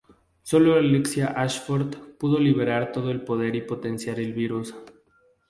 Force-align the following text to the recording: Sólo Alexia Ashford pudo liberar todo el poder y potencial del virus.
Sólo 0.41 0.73
Alexia 0.73 1.27
Ashford 1.27 1.93
pudo 2.17 2.39
liberar 2.39 2.91
todo 2.91 3.11
el 3.11 3.21
poder 3.23 3.55
y 3.55 3.61
potencial 3.61 4.15
del 4.15 4.33
virus. 4.33 4.73